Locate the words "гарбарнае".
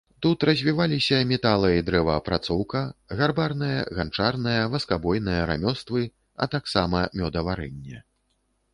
3.21-3.71